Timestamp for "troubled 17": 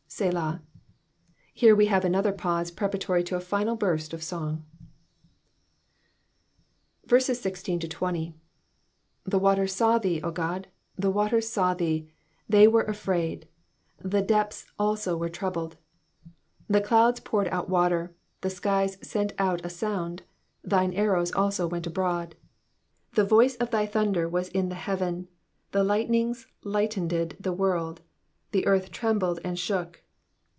15.29-16.67